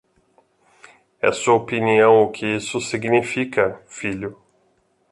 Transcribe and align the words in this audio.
É 1.21 1.31
sua 1.31 1.53
opinião 1.53 2.23
o 2.23 2.31
que 2.31 2.55
isso 2.55 2.81
significa, 2.81 3.79
filho. 3.87 4.35